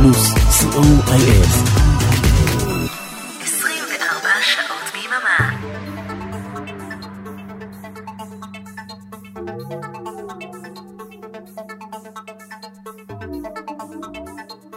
[0.00, 1.46] פלוס, co.il.
[3.42, 5.52] 24 שעות ביממה.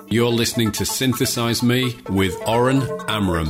[0.09, 3.49] You're listening to Synthesize Me with Oren Amram.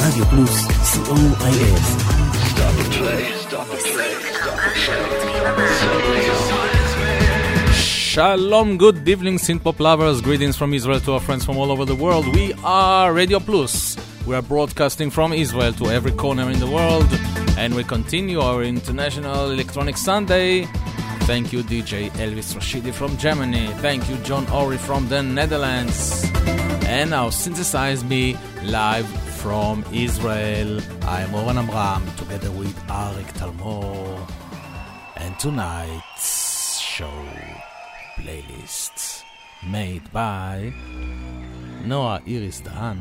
[0.00, 1.99] רדיו פלוס, co.il.
[1.99, 1.99] 24
[8.11, 10.19] Shalom, good evening, Synthpop lovers.
[10.19, 12.27] Greetings from Israel to our friends from all over the world.
[12.35, 13.95] We are Radio Plus.
[14.27, 17.07] We are broadcasting from Israel to every corner in the world,
[17.57, 20.65] and we continue our International Electronic Sunday.
[21.21, 23.67] Thank you, DJ Elvis Rashidi from Germany.
[23.75, 26.29] Thank you, John Ori from the Netherlands.
[26.87, 30.81] And now, Synthesize Me live from Israel.
[31.03, 34.29] I'm Oren Amram together with Arik Talmor.
[35.15, 37.09] And tonight's show
[38.21, 39.23] playlist
[39.67, 40.71] made by
[41.83, 42.99] Noah Iris Dahan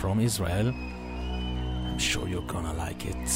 [0.00, 0.68] from Israel.
[0.68, 3.28] I'm sure you're gonna like it.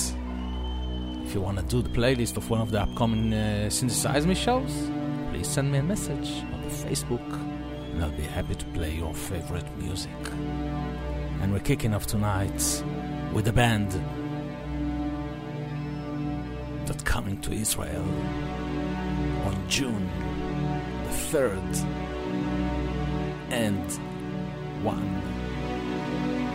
[1.25, 4.91] If you wanna do the playlist of one of the upcoming uh, Synthesize Me shows,
[5.31, 7.29] please send me a message on Facebook
[7.93, 10.23] and I'll be happy to play your favorite music.
[11.41, 12.83] And we're kicking off tonight
[13.33, 13.93] with a band
[16.87, 18.05] that's coming to Israel
[19.45, 20.28] on June
[21.09, 21.75] the 3rd
[23.51, 23.93] And
[24.85, 25.23] One.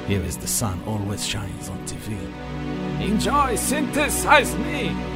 [0.08, 2.18] Here is the sun always shines on TV.
[3.02, 5.13] Enjoy, synthesize me!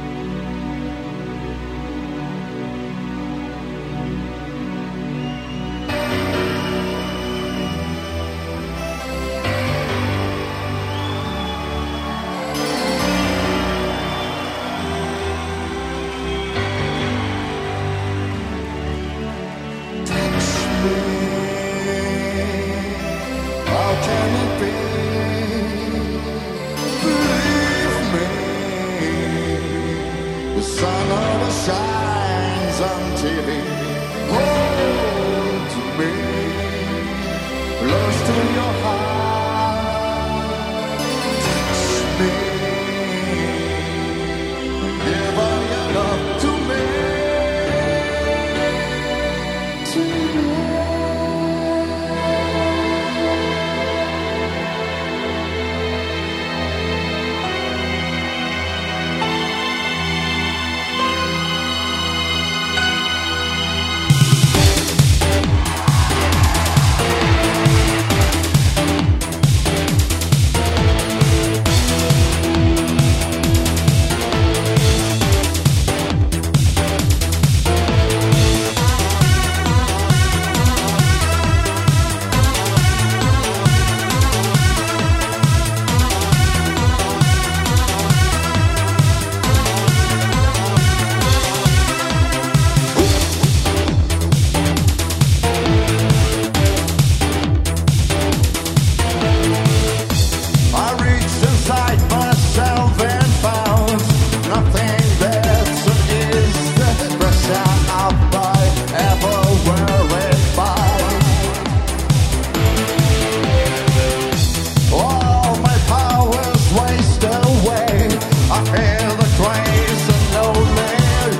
[119.48, 120.94] Craze and lonely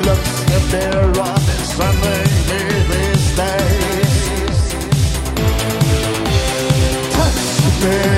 [0.06, 0.34] looks
[2.90, 4.58] these days.
[7.14, 7.42] Touch
[7.84, 8.17] me.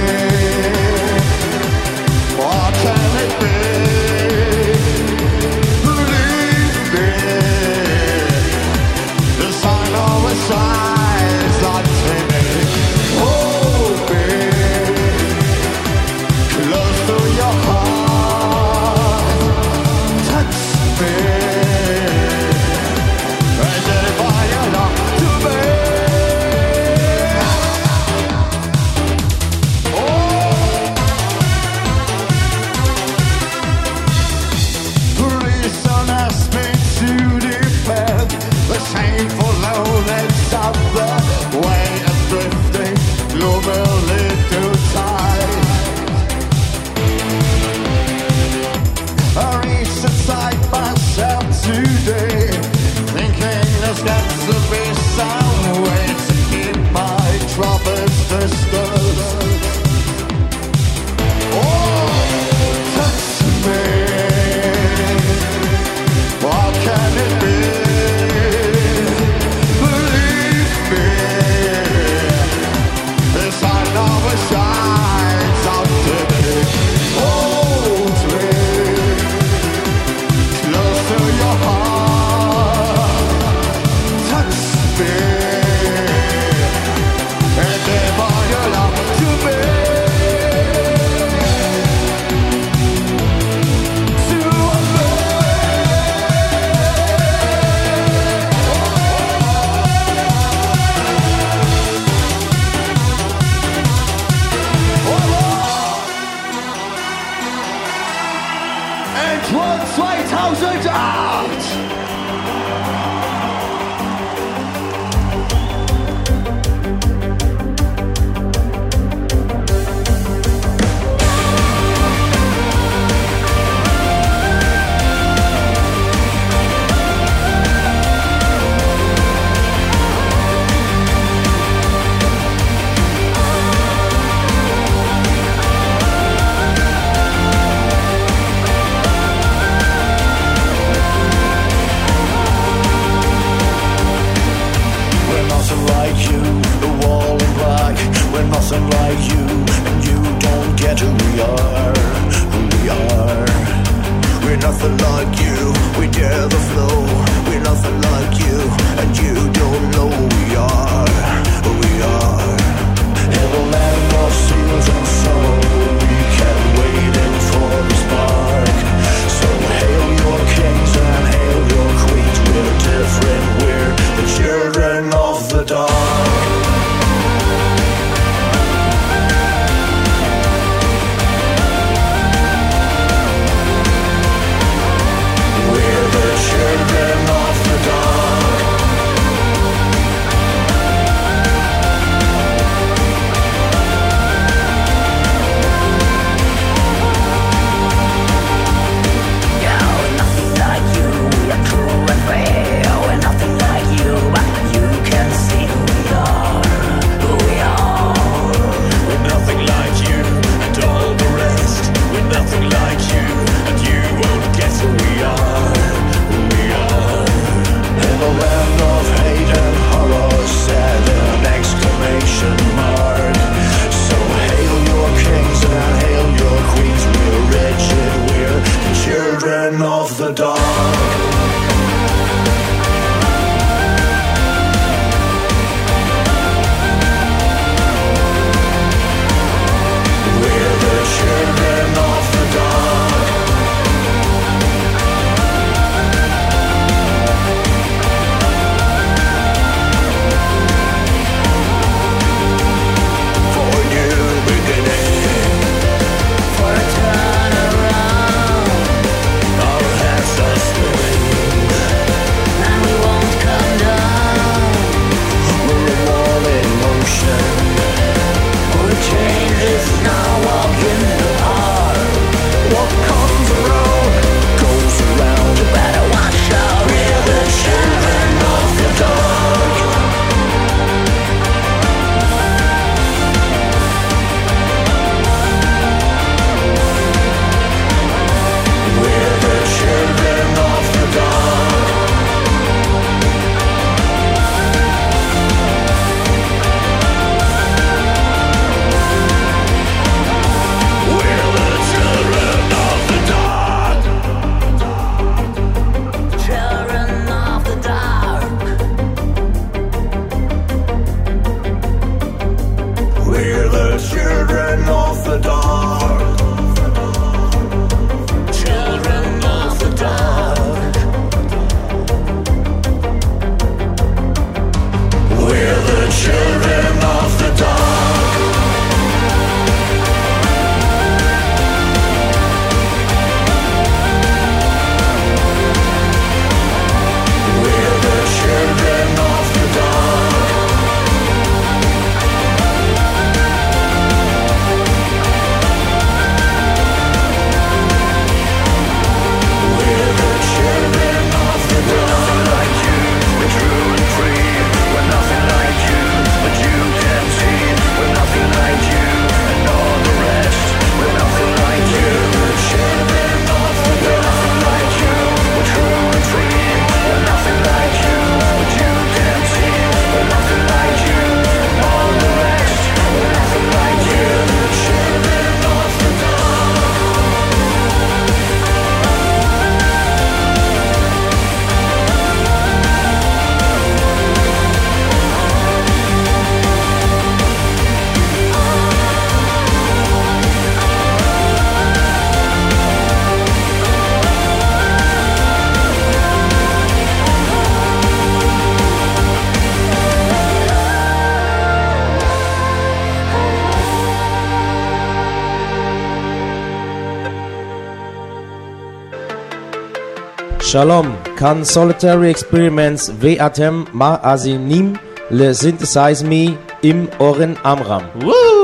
[410.70, 414.94] Shalom can solitary experiments we atem ma asinim
[415.28, 416.56] le synthesize me
[416.90, 418.06] im oren amram.
[418.22, 418.59] Woo!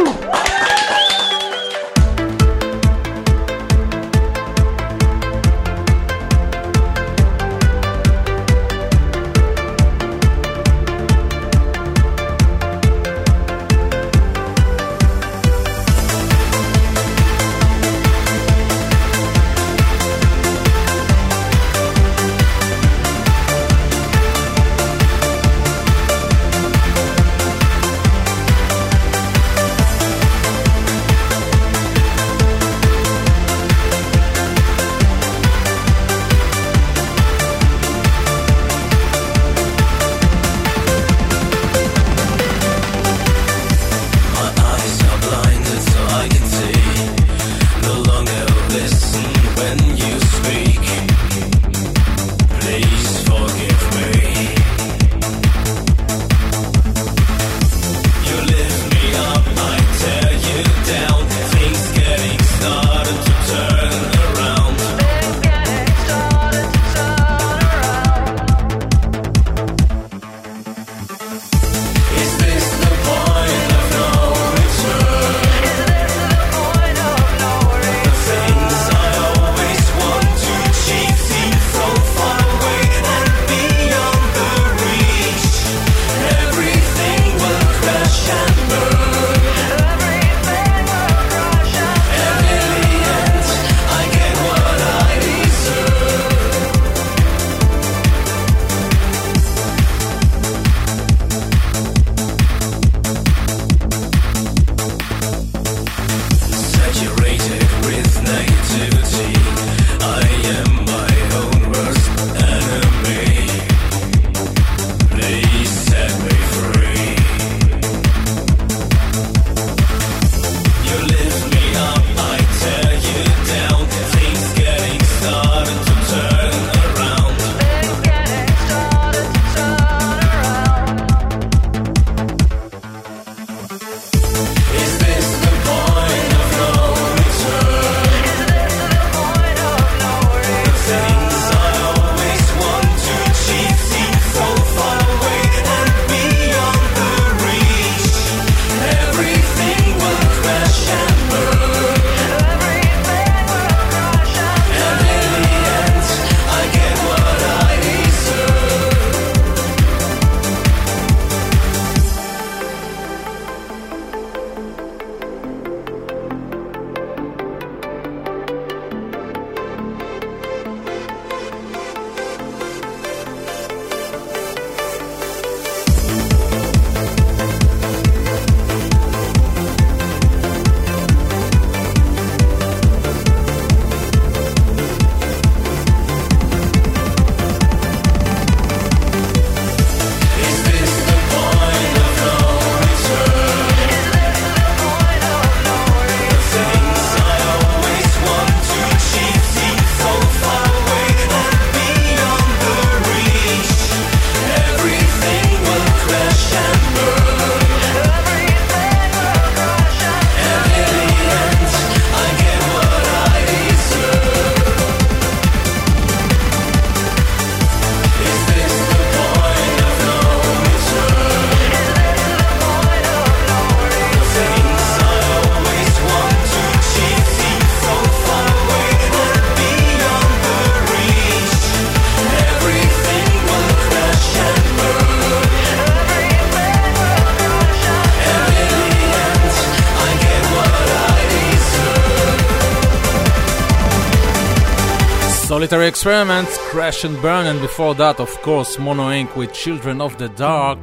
[246.06, 249.34] Experiments, Crash and Burn, and before that, of course, Mono Inc.
[249.34, 250.80] with Children of the Dark.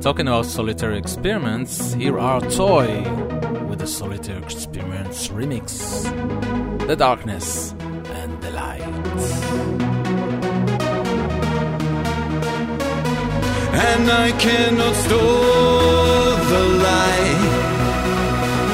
[0.00, 3.02] Talking about Solitary Experiments, here are T.O.Y.
[3.68, 5.68] with the Solitary Experiments remix
[6.86, 7.72] The Darkness
[8.22, 8.80] and the Light.
[13.90, 17.40] and I cannot store the light.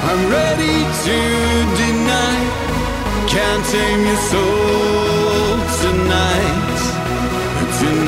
[0.09, 1.19] I'm ready to
[1.83, 2.37] deny.
[3.29, 4.70] Can't tame your soul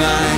[0.03, 0.32] tonight.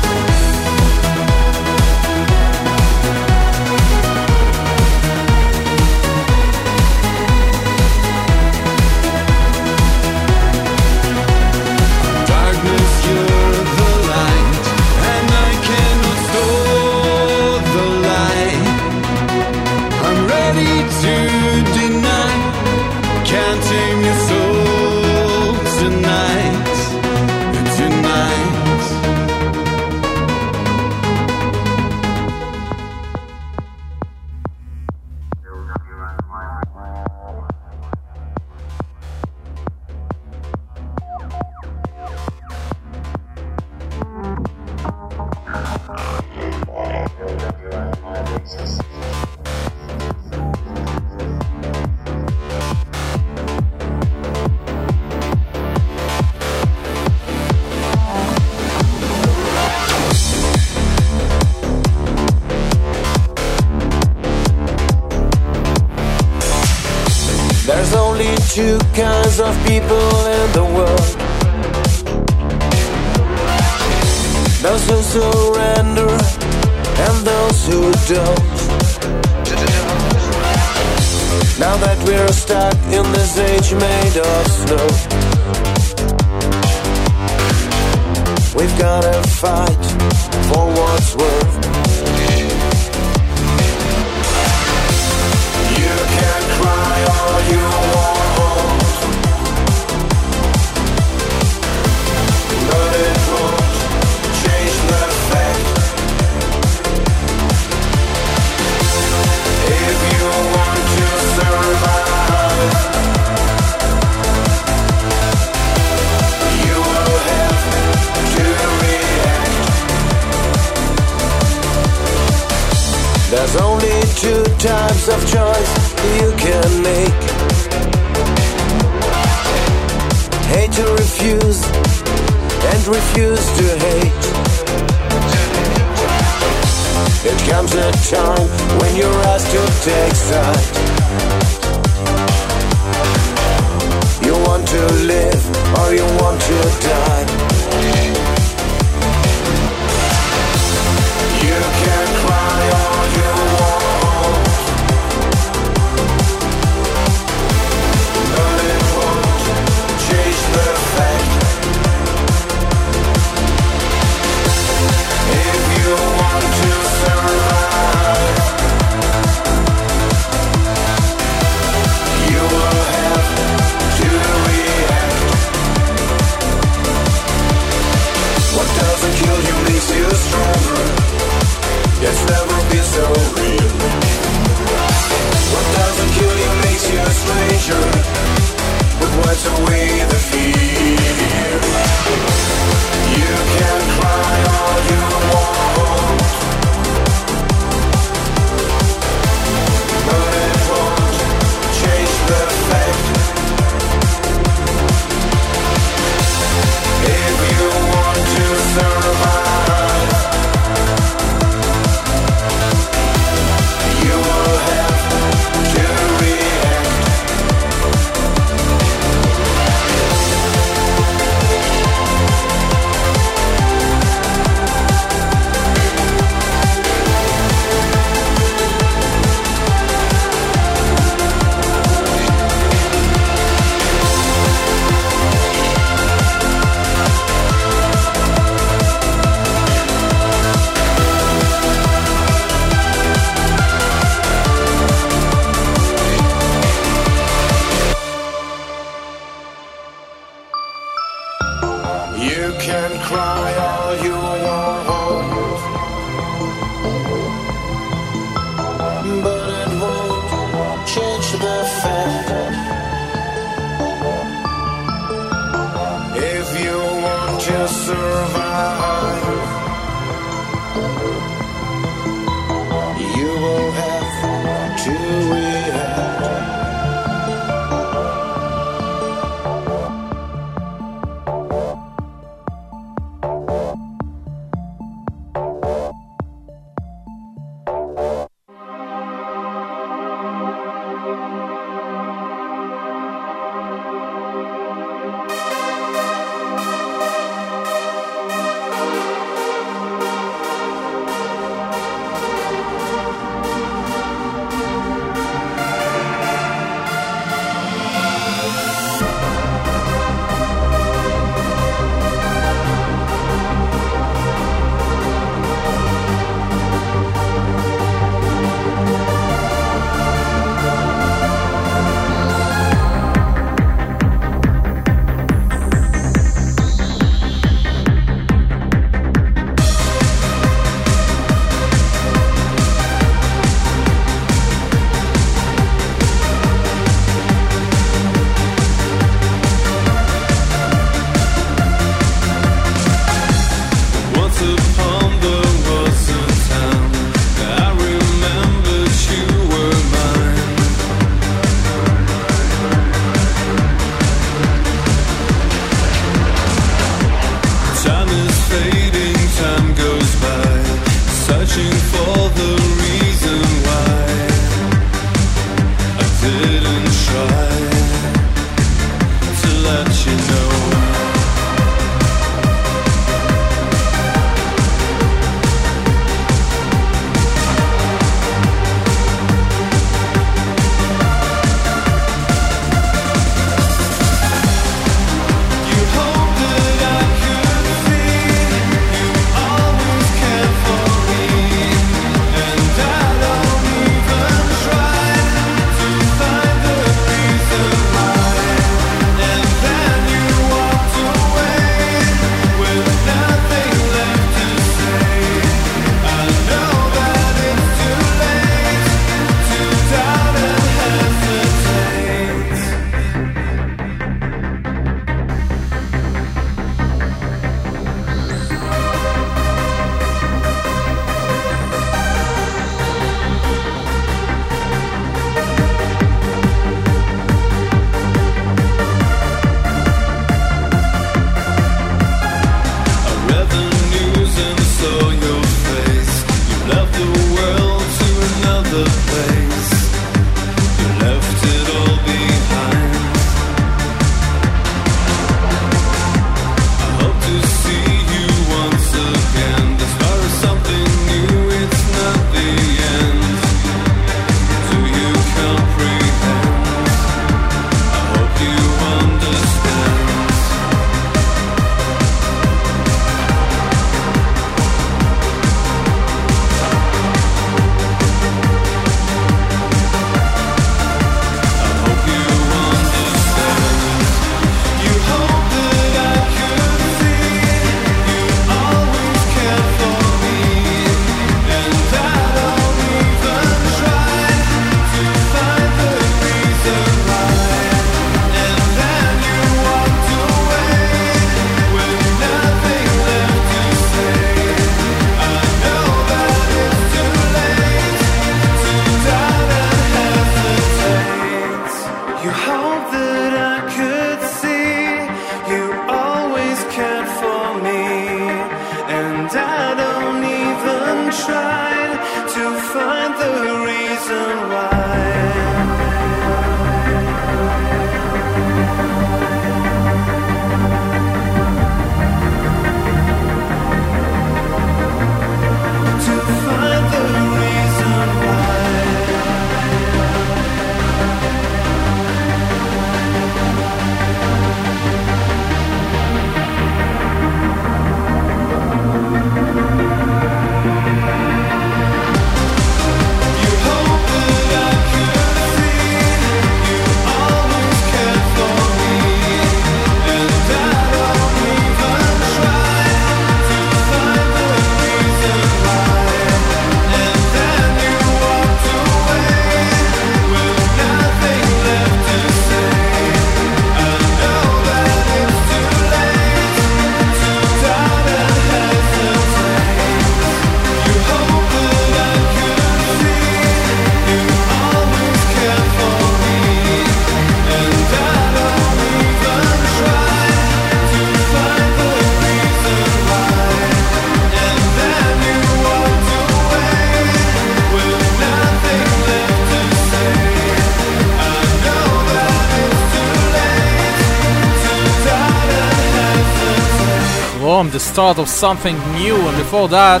[597.98, 600.00] start of something new, and before that,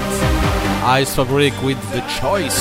[0.84, 2.56] Eisfabrik with The Choice.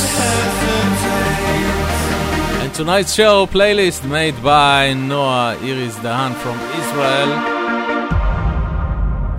[2.64, 7.32] And tonight's show playlist made by Noah Iris Dahan from Israel.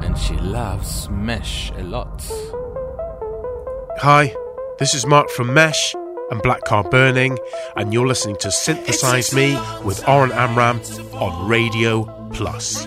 [0.05, 2.25] And she loves Mesh a lot.
[3.99, 4.33] Hi,
[4.79, 5.97] this is Mark from Mesh
[6.31, 7.37] and Black Car Burning,
[7.75, 10.81] and you're listening to Synthesize Me with Oren Amram
[11.15, 12.87] on Radio Plus.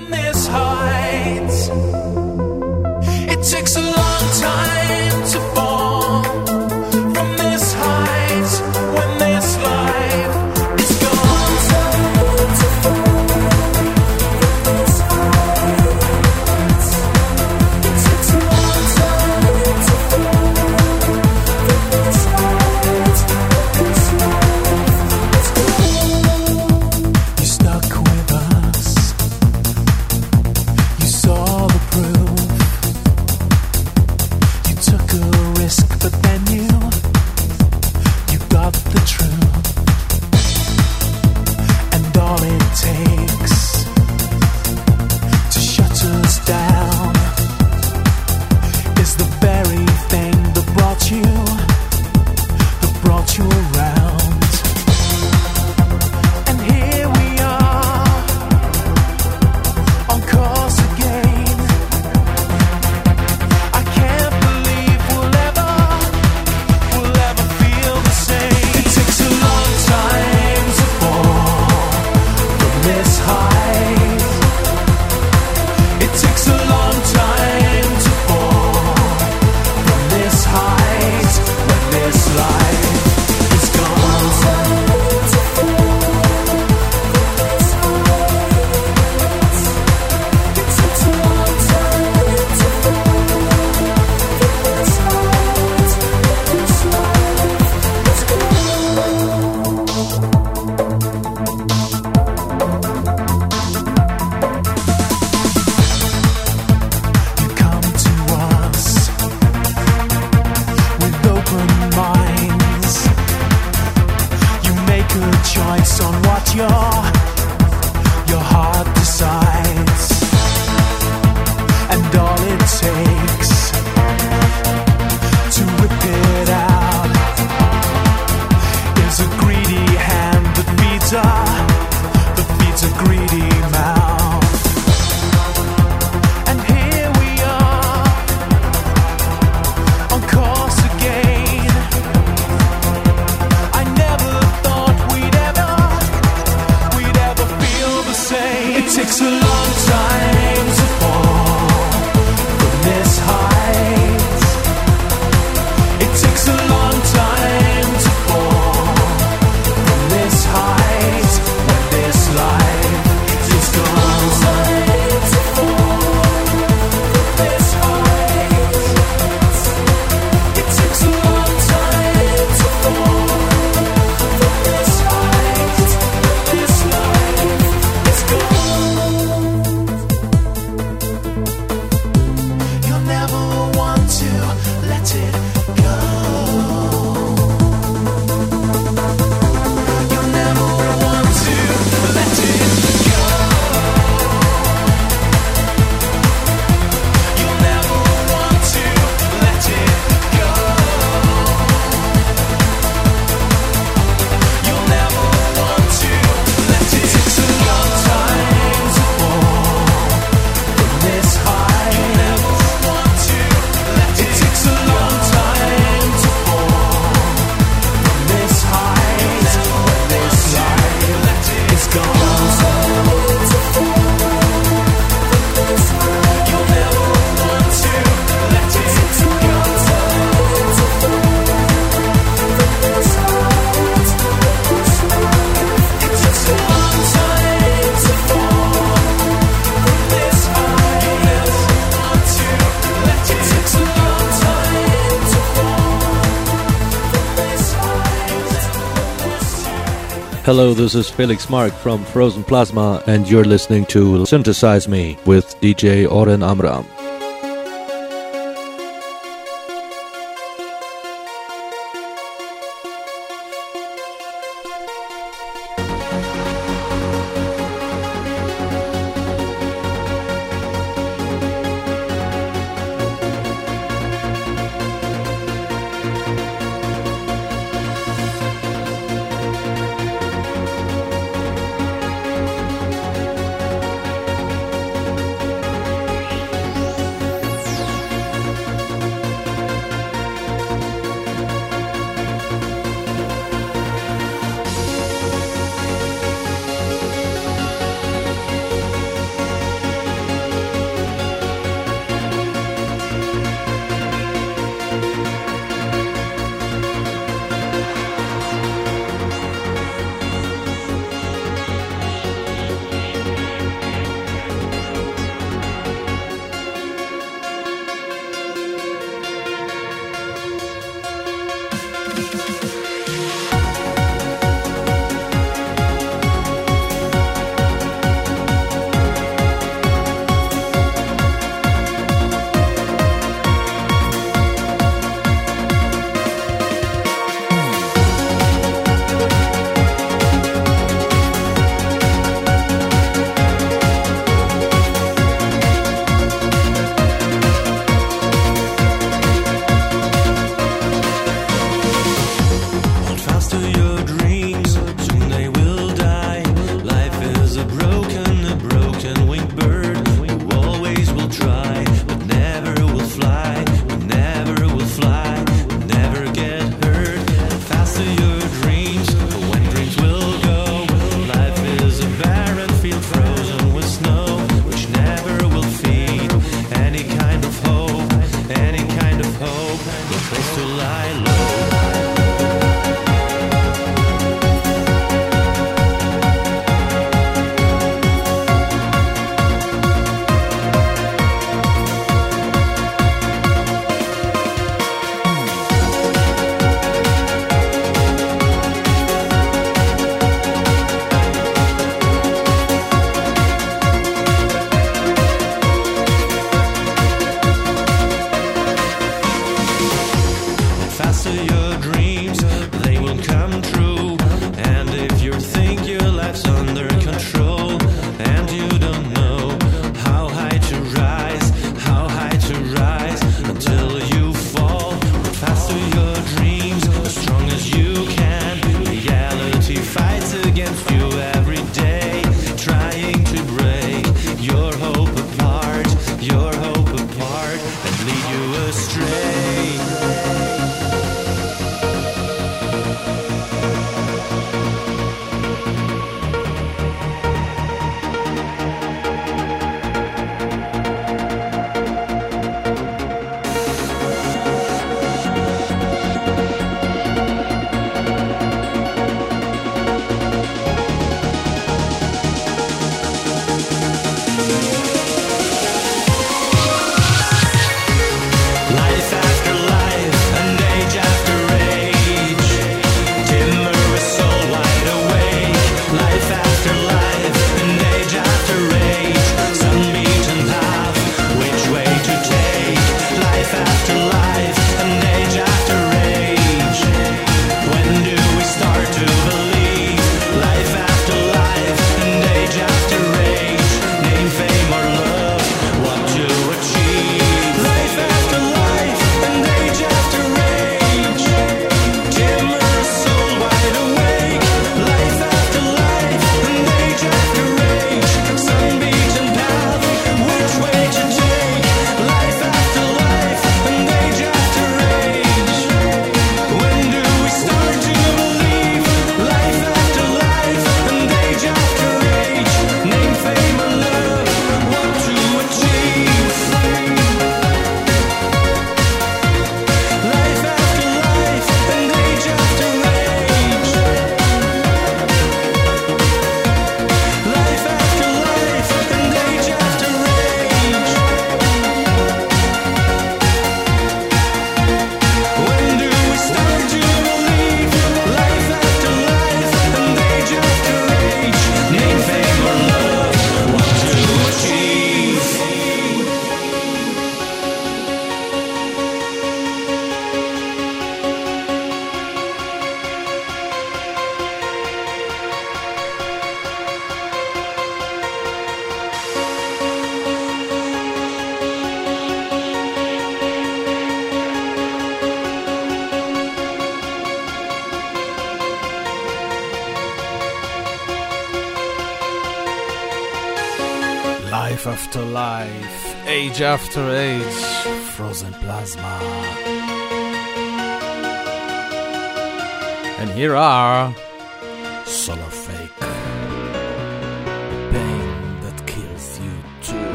[250.52, 255.58] Hello, this is Felix Marc from Frozen Plasma, and you're listening to Synthesize Me with
[255.62, 256.86] DJ Oren Amram.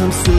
[0.00, 0.29] Some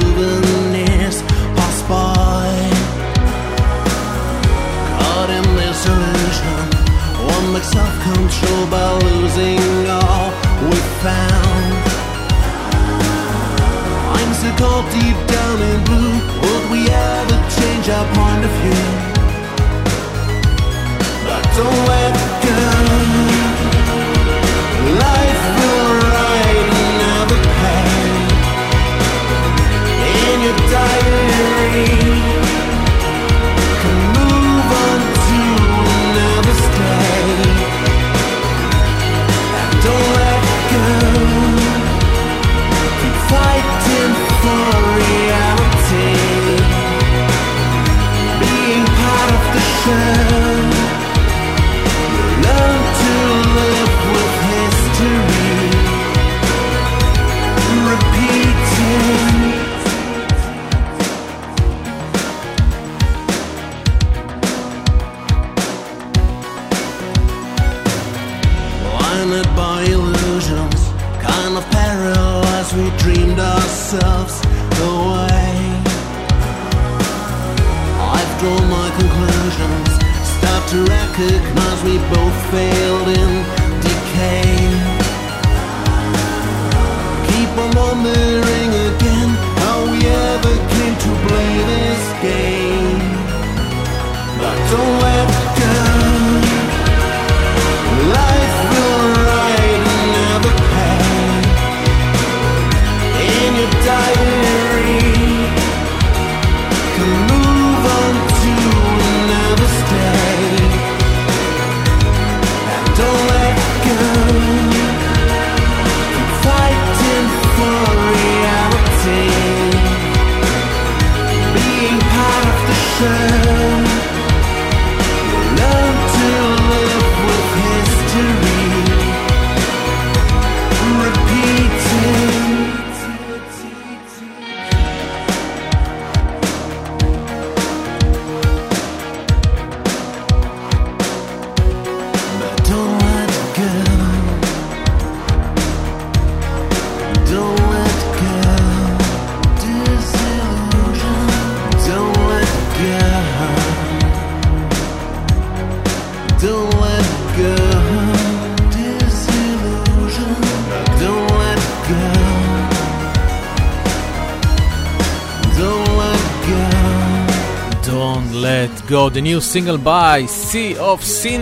[169.21, 171.41] new single by Sea of Sin.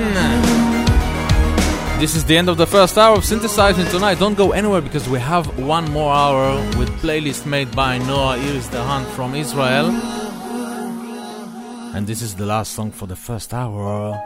[1.99, 4.19] This is the end of the first hour of synthesizing tonight.
[4.19, 8.67] Don't go anywhere because we have one more hour with playlist made by Noah Iris
[8.67, 9.87] Dahan from Israel.
[11.95, 14.17] And this is the last song for the first hour.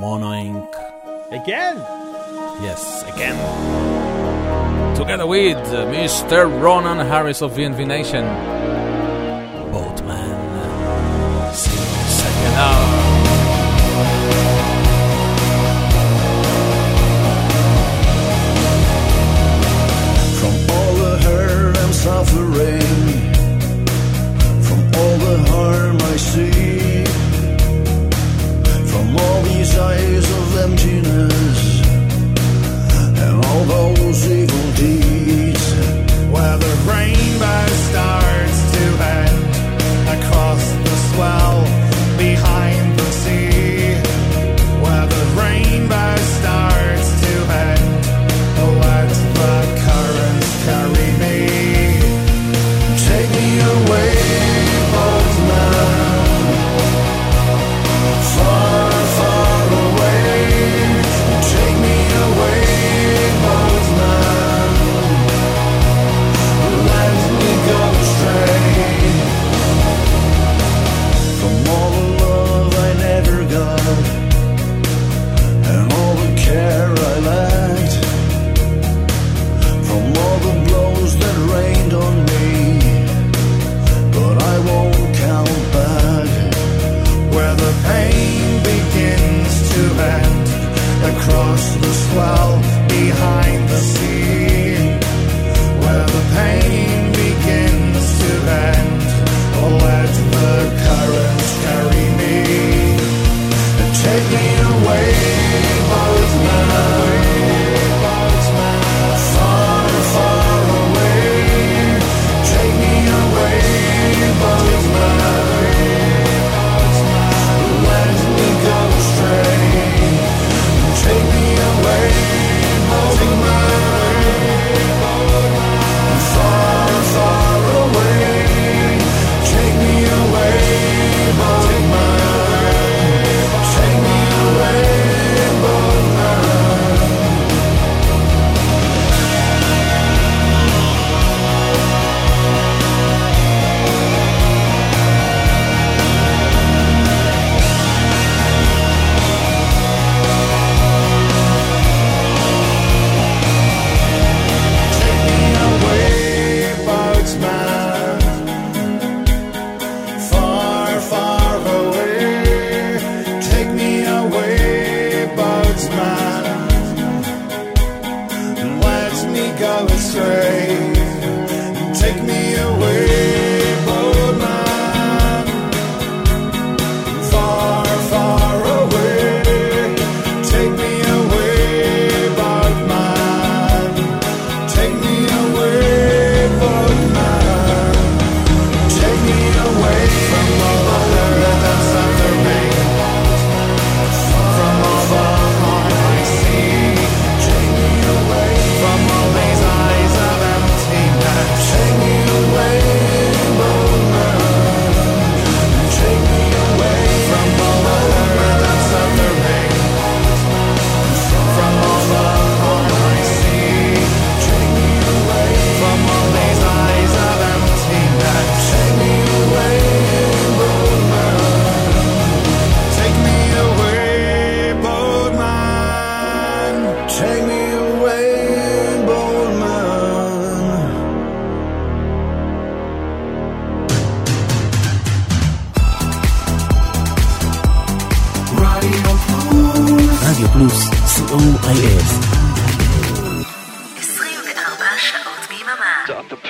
[0.00, 0.68] Mono Inc.
[1.32, 1.76] Again?
[2.62, 3.36] Yes, again.
[4.96, 6.48] Together with uh, Mr.
[6.62, 8.55] Ronan Harris of VNV Nation.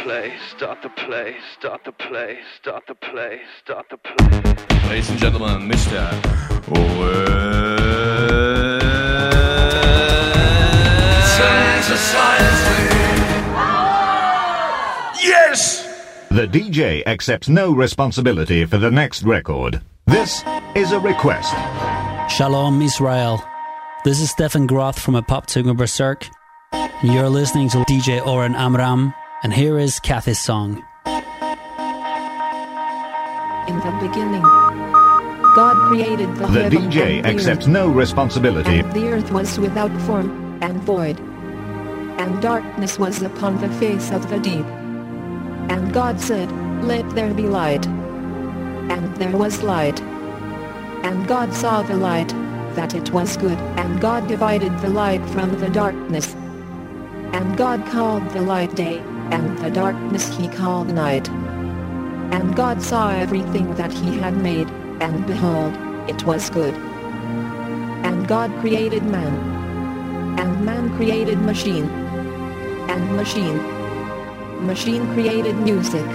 [0.06, 4.88] Play, start the play, start the play, start the play, start the play.
[4.88, 5.98] Ladies and gentlemen, Mr.
[15.24, 16.28] Yes!
[16.30, 19.82] The DJ accepts no responsibility for the next record.
[20.06, 20.44] This
[20.76, 21.52] is a request.
[22.32, 23.42] Shalom Israel.
[24.04, 26.28] This is Stefan Groth from Apoptygma Berzerk.
[27.02, 29.12] You're listening to DJ Oren Amram,
[29.42, 30.82] and here is Kathy's song.
[33.68, 34.42] In the beginning,
[35.54, 37.72] God created the, The heaven DJ and the accepts earth.
[37.72, 38.78] no responsibility.
[38.78, 41.18] And the earth was without form and void.
[42.18, 44.64] And darkness was upon the face of the deep.
[45.70, 46.50] And God said,
[46.84, 47.86] Let there be light.
[47.86, 50.00] And there was light.
[51.04, 52.28] And God saw the light,
[52.76, 56.34] that it was good, and God divided the light from the darkness.
[57.32, 59.00] And God called the light day,
[59.30, 61.28] and the darkness he called night.
[62.32, 64.68] And God saw everything that he had made,
[65.00, 65.74] and behold,
[66.08, 66.74] it was good.
[68.06, 69.34] And God created man.
[70.38, 71.88] And man created machine.
[72.88, 73.58] And machine.
[74.66, 76.06] Machine created music.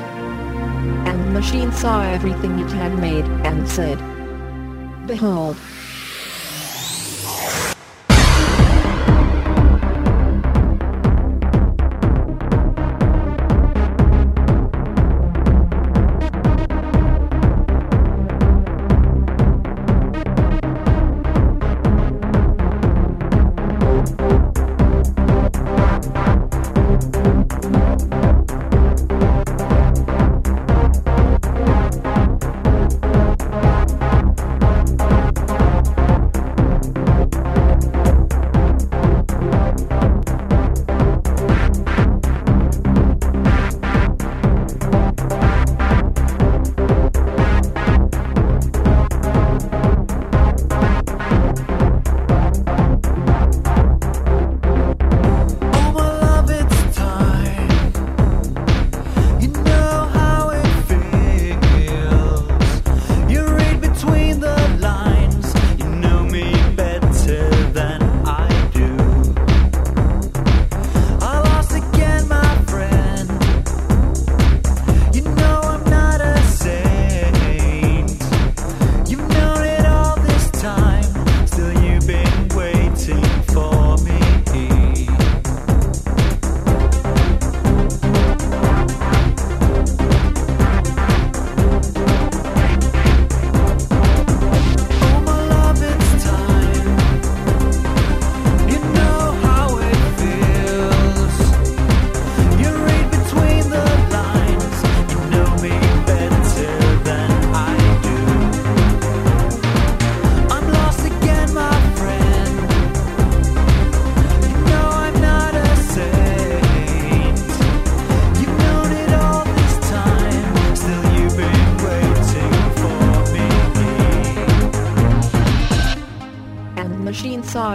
[1.09, 3.97] And machine saw everything it had made, and said,
[5.07, 5.57] Behold,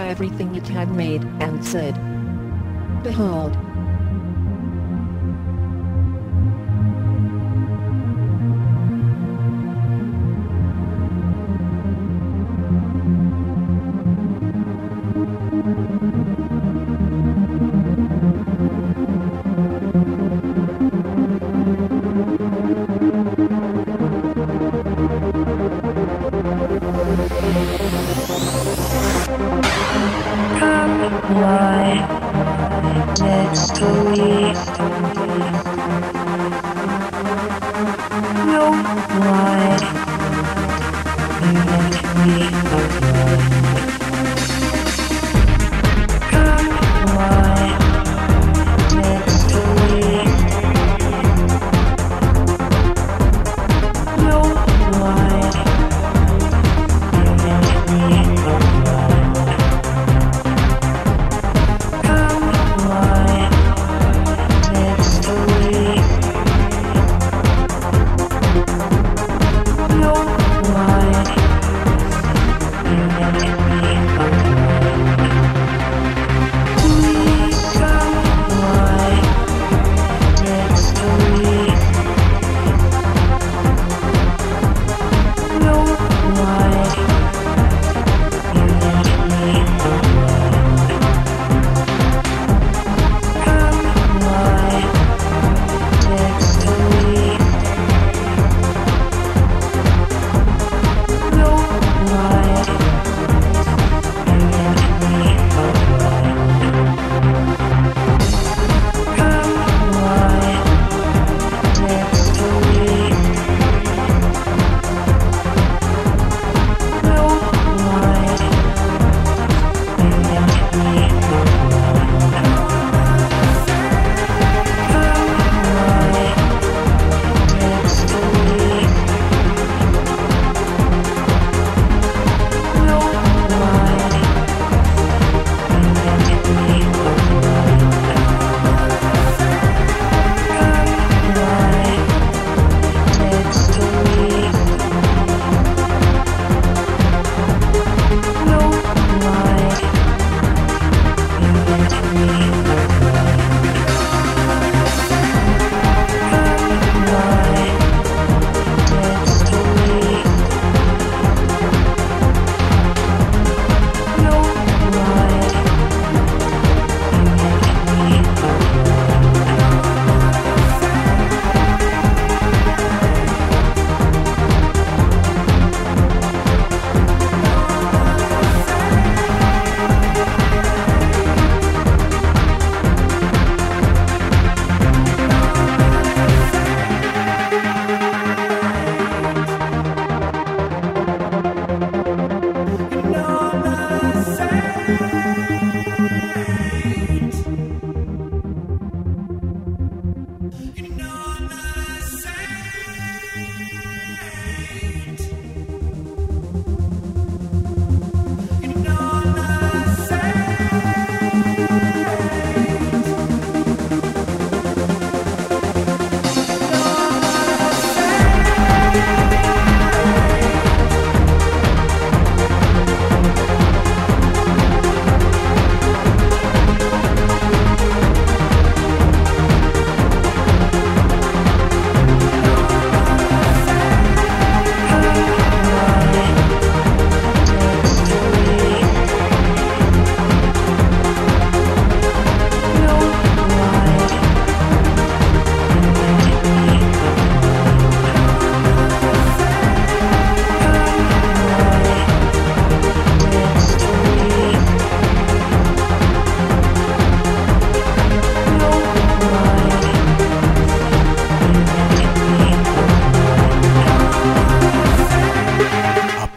[0.07, 1.94] everything it had made, and said,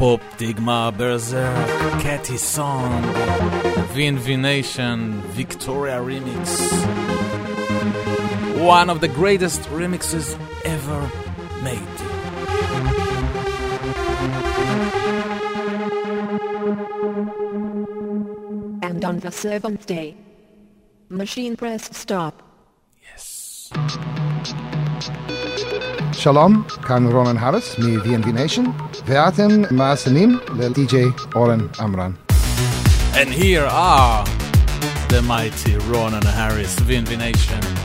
[0.10, 3.06] היפ-הופ, דיגמה Song, קטי סונג,
[3.94, 6.46] VNV Nation, Victoria Remix.
[8.60, 10.28] One of the greatest remixes
[10.66, 11.02] ever
[11.68, 11.98] made.
[18.88, 20.16] And on the seventh day,
[21.10, 22.36] machine press stop.
[23.08, 23.72] Yes.
[26.14, 28.66] Shalom, Khan Ronan Harris, me VNV Nation,
[29.06, 30.96] ואתם מאזינים the DJ
[31.36, 32.14] אורן Amram.
[33.14, 34.26] And here are
[35.10, 37.79] the mighty Ronan Harris, VNV Nation.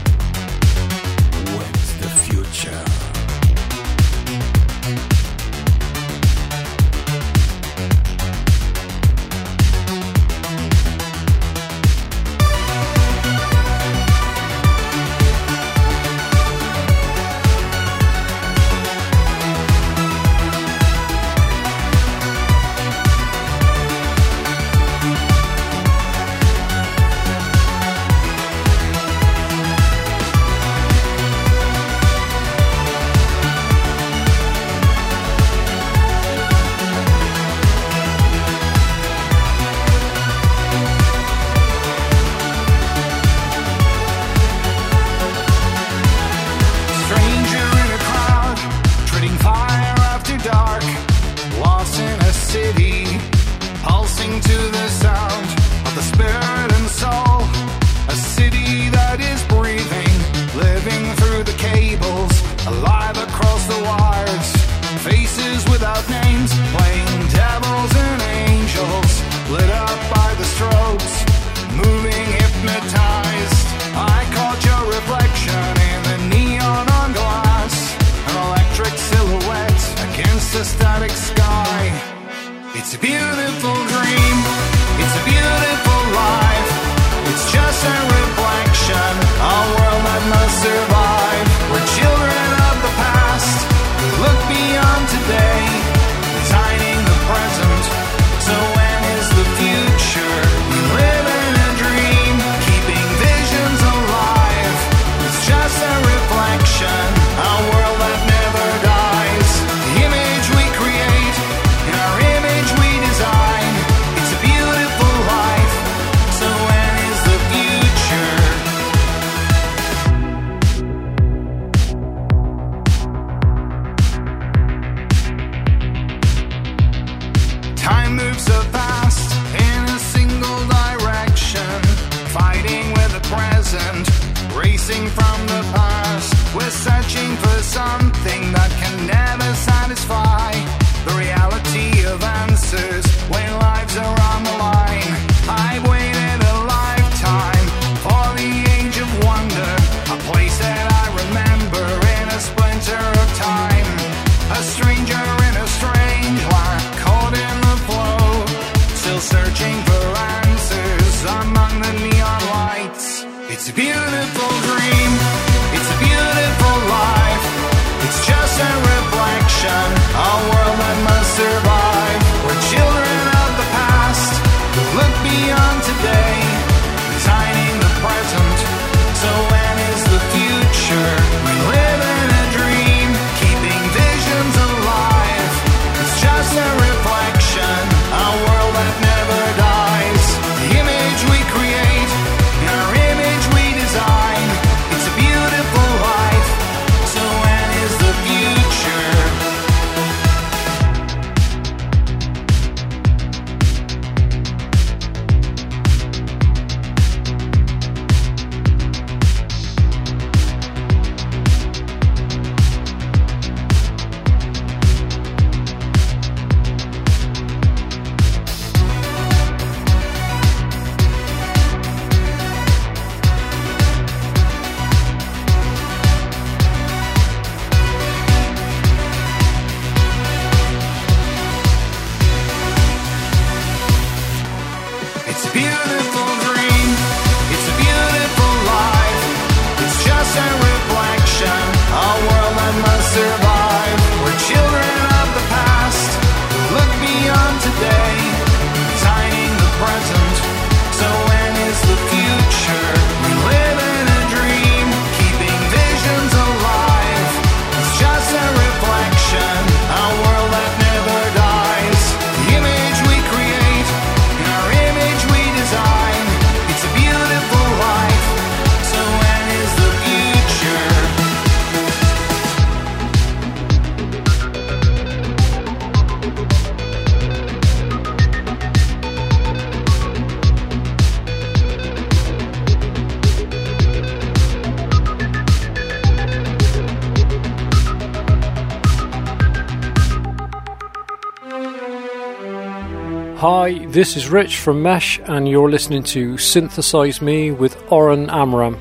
[293.95, 298.77] This is Rich from Mesh, and you're listening to Synthesize Me with Oren Amram.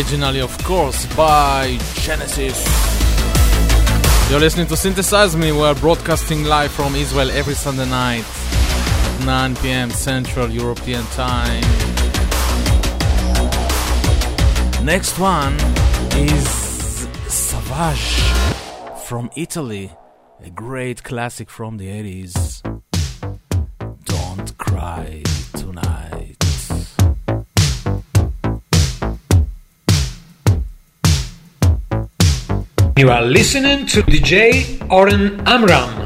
[0.00, 2.58] originally, of course, by Genesis.
[4.30, 8.24] You're listening to Synthesize Me, we're broadcasting live from Israel every Sunday night,
[9.26, 11.60] 9 pm Central European Time.
[14.86, 15.54] Next one
[16.16, 16.48] is
[17.28, 18.22] Savage
[19.04, 19.92] from Italy,
[20.42, 22.59] a great classic from the 80s.
[33.00, 35.99] You are listening to DJ Oren Amram.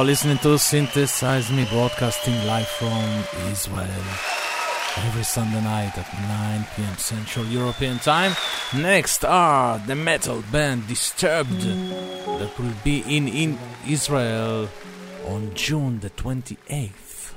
[0.00, 3.22] are listening to Synthesize Me broadcasting live from
[3.52, 4.04] Israel
[4.96, 6.10] every Sunday night at
[6.56, 8.32] 9 pm Central European Time.
[8.74, 14.70] Next are the metal band Disturbed that will be in, in Israel
[15.26, 17.34] on June the 28th.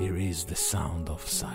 [0.00, 1.53] Here is the sound of silence.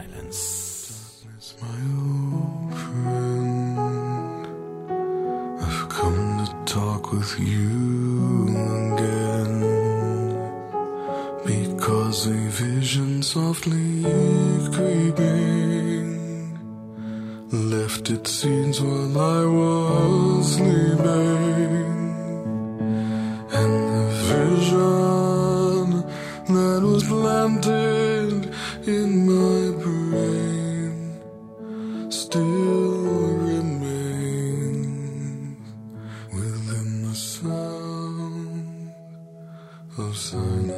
[39.99, 40.71] of silence.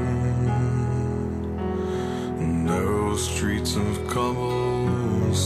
[2.66, 5.42] Narrow streets of cobblestone.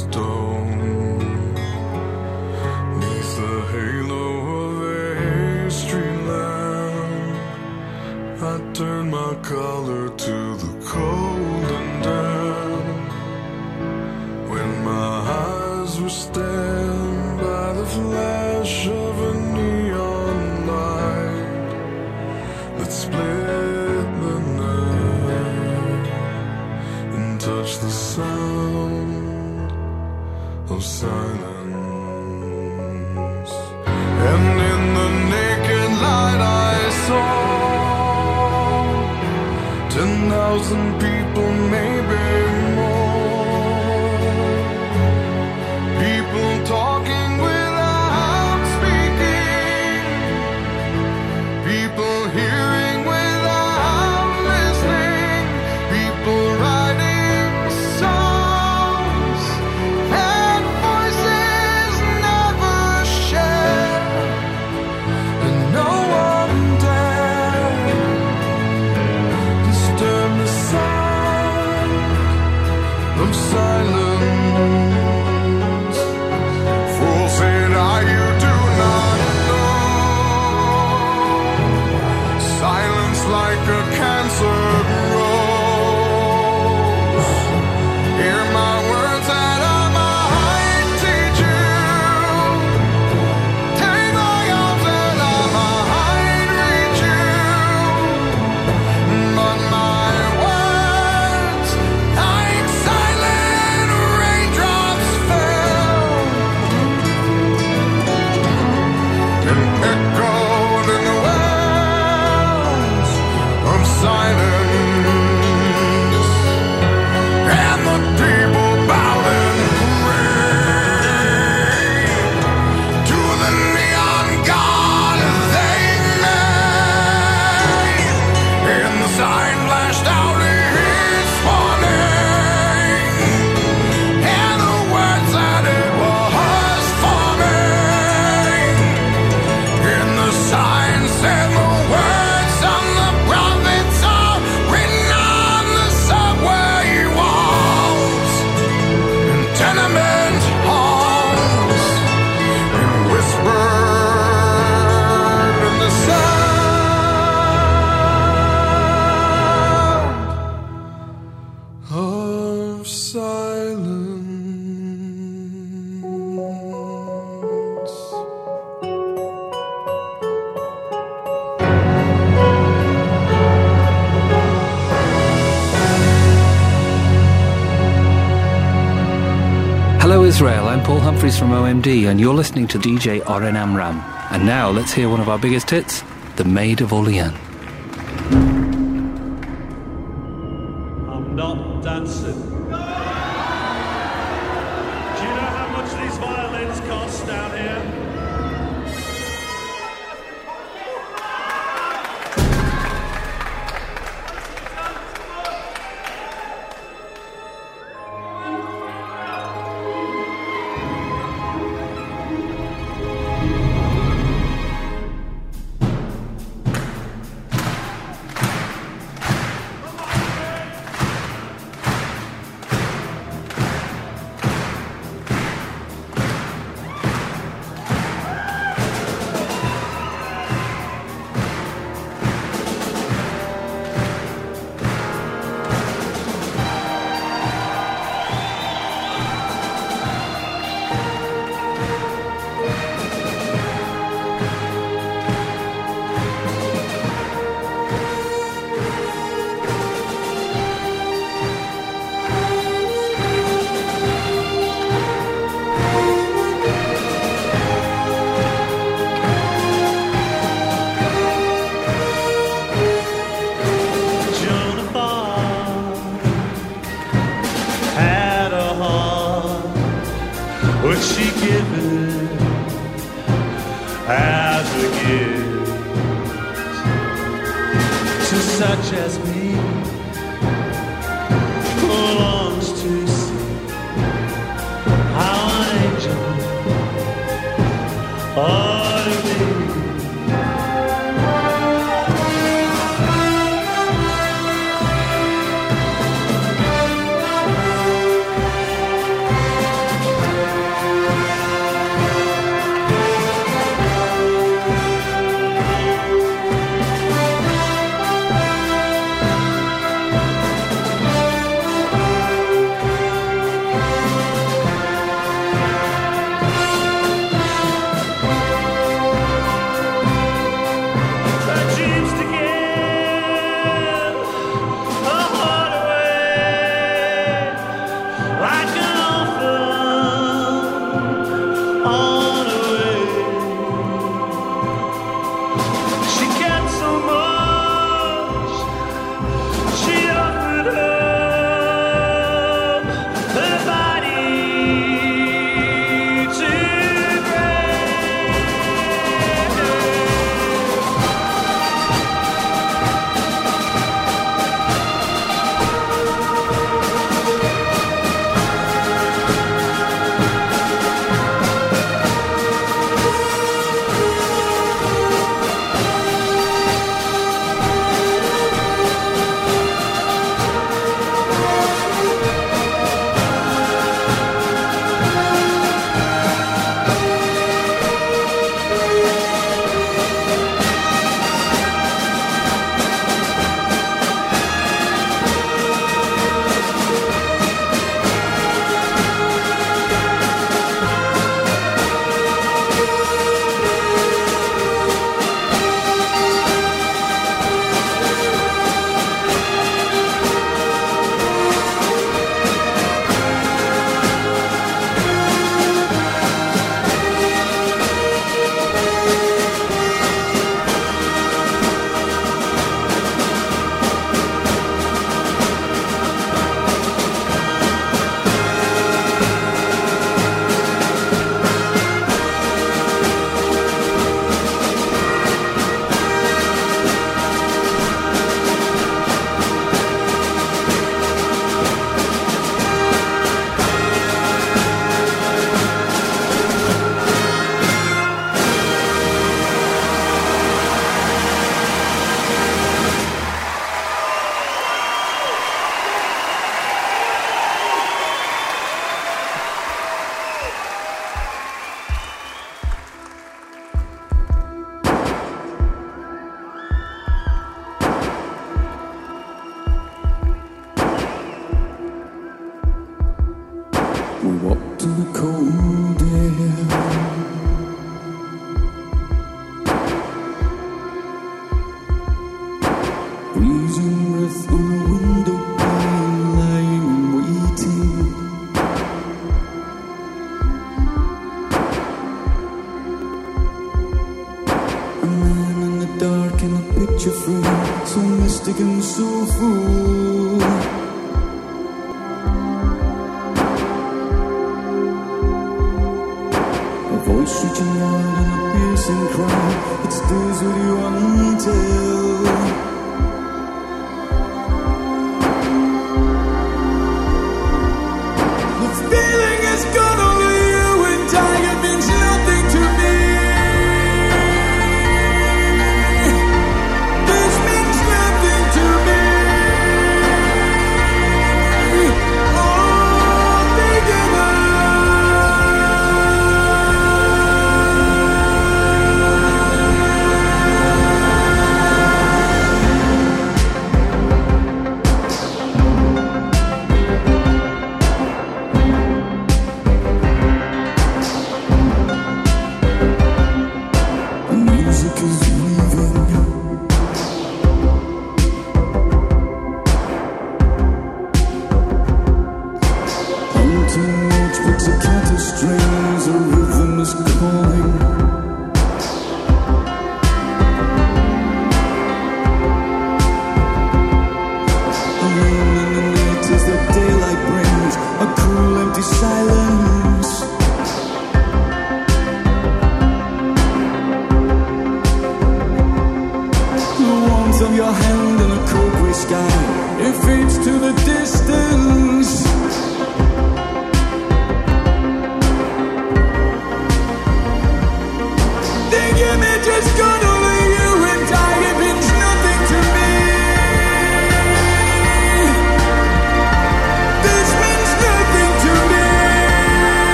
[181.87, 184.01] And you're listening to DJ Oren Amram.
[184.31, 186.03] And now let's hear one of our biggest hits,
[186.35, 187.44] The Maid of Orleans.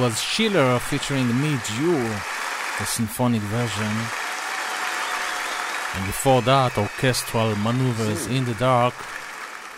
[0.00, 1.98] Was Schiller featuring Me Jew,
[2.78, 3.92] the symphonic version.
[5.96, 8.94] And before that, orchestral maneuvers in the dark,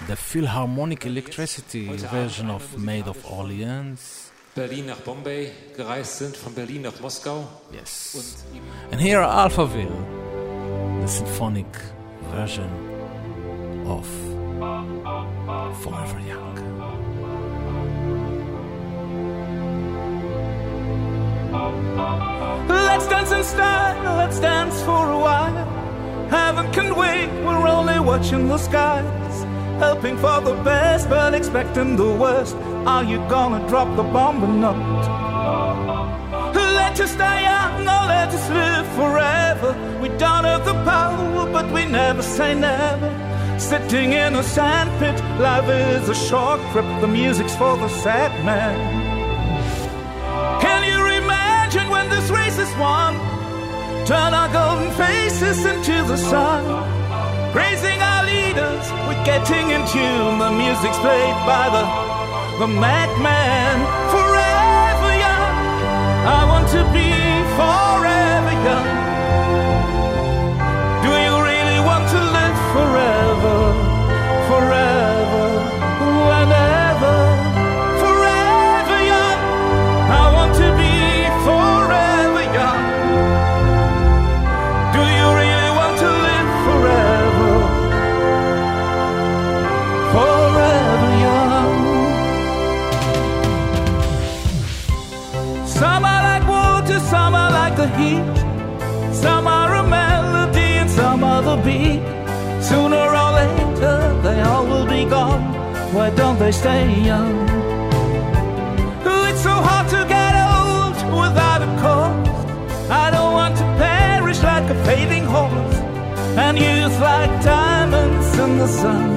[0.08, 4.30] the Philharmonic Electricity version of Maid of Orleans.
[4.54, 7.48] Berlin nach Bombay gereist sind, von Berlin nach Moskau.
[7.72, 8.44] Yes.
[8.92, 10.04] And here are Alphaville,
[11.00, 11.66] the symphonic
[12.30, 12.68] version
[13.86, 14.06] of
[15.82, 16.49] Forever Young.
[22.68, 25.66] Let's dance in style, let's dance for a while.
[26.28, 29.44] Heaven can wait, we're only watching the skies.
[29.80, 32.54] Hoping for the best, but expecting the worst.
[32.86, 34.76] Are you gonna drop the bomb or not?
[36.54, 39.70] Let us die young or let us live forever.
[40.02, 43.10] We don't have the power, but we never say never.
[43.58, 46.84] Sitting in a sandpit, life is a short trip.
[47.00, 49.09] The music's for the sad man.
[52.20, 53.14] this race is won.
[54.04, 56.62] Turn our golden faces into the sun.
[57.52, 60.38] Praising our leaders, we're getting in tune.
[60.38, 61.84] The music's played by the,
[62.60, 63.76] the madman.
[64.14, 65.56] Forever young,
[66.36, 67.10] I want to be
[67.56, 67.89] forever.
[98.00, 98.36] heat.
[99.24, 102.02] Some are a melody and some are the beat.
[102.70, 105.44] Sooner or later, they all will be gone.
[105.94, 107.34] Why don't they stay young?
[109.30, 112.28] It's so hard to get old without a cause.
[112.90, 115.76] I don't want to perish like a fading horse.
[116.44, 119.10] And youth like diamonds in the sun.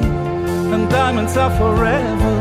[0.74, 2.36] And diamonds are forever.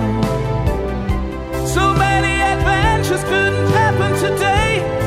[1.67, 5.02] So many adventures couldn't happen today.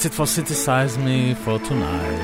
[0.00, 2.16] That's it for Synthesize Me for tonight.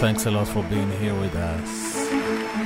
[0.00, 2.08] Thanks a lot for being here with us.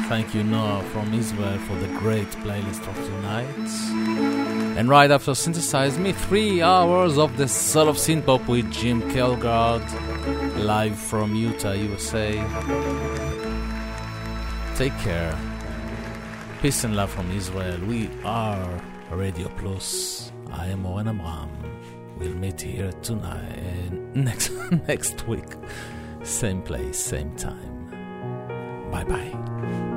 [0.09, 4.79] Thank you, Noah from Israel, for the great playlist of tonight.
[4.79, 9.85] And right after Synthesize Me, three hours of the soul of synthpop with Jim Kelgard,
[10.65, 12.33] live from Utah, USA.
[14.77, 15.39] Take care.
[16.63, 17.79] Peace and love from Israel.
[17.85, 18.67] We are
[19.11, 20.33] Radio Plus.
[20.51, 21.62] I am Oren Amram.
[22.23, 24.53] We'll meet here tonight, next
[24.87, 25.57] next week,
[26.23, 28.91] same place, same time.
[28.93, 29.92] Bye bye.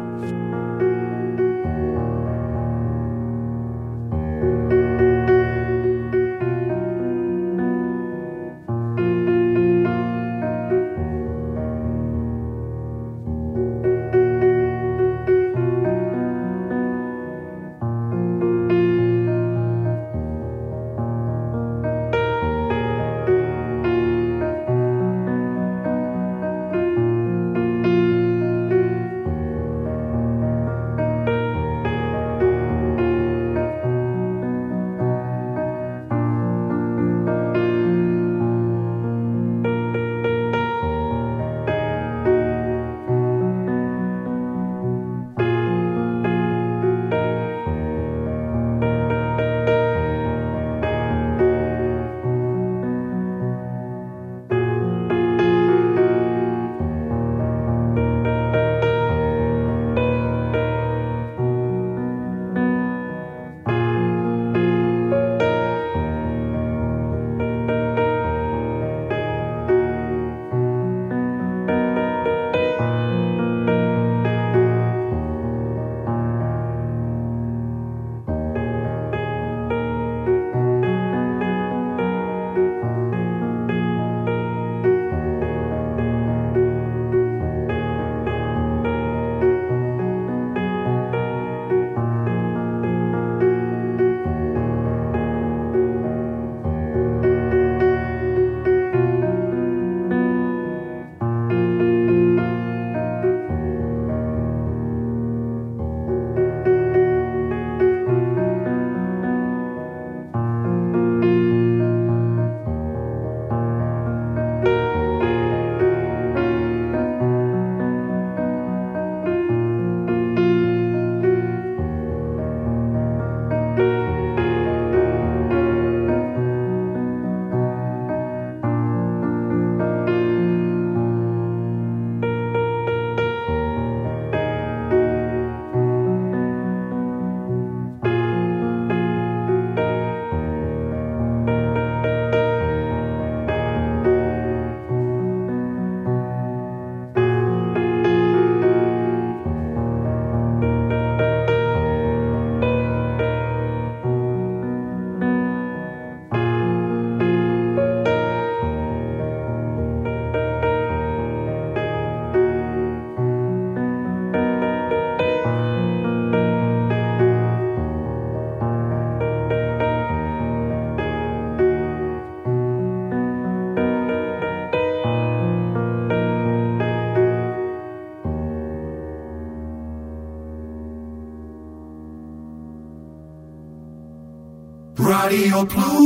[185.56, 186.05] Radio Plus.